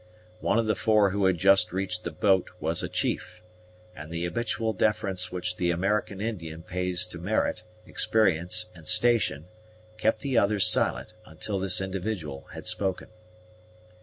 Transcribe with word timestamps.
One 0.39 0.57
of 0.57 0.65
the 0.65 0.73
four 0.73 1.11
who 1.11 1.25
had 1.25 1.37
just 1.37 1.71
reached 1.71 2.03
the 2.05 2.09
boat 2.09 2.49
was 2.59 2.81
a 2.81 2.89
chief; 2.89 3.43
and 3.95 4.09
the 4.09 4.23
habitual 4.23 4.73
deference 4.73 5.31
which 5.31 5.57
the 5.57 5.69
American 5.69 6.19
Indian 6.19 6.63
pays 6.63 7.05
to 7.05 7.19
merit, 7.19 7.61
experience, 7.85 8.65
and 8.73 8.87
station 8.87 9.45
kept 9.99 10.21
the 10.21 10.39
others 10.39 10.65
silent 10.65 11.13
until 11.27 11.59
this 11.59 11.79
individual 11.79 12.47
had 12.53 12.65
spoken. 12.65 13.09